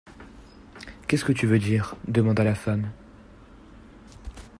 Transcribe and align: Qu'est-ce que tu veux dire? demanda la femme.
Qu'est-ce 1.07 1.23
que 1.25 1.31
tu 1.31 1.45
veux 1.45 1.59
dire? 1.59 1.93
demanda 2.07 2.43
la 2.43 2.55
femme. 2.55 2.89